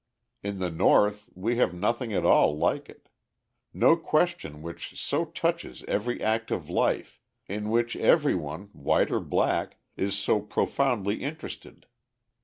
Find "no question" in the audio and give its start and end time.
3.71-4.63